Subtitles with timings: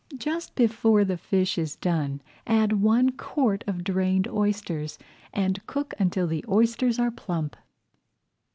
[0.17, 4.97] Just before the fish is done add one quart of drained oysters
[5.31, 7.55] and cook until the oysters are plump.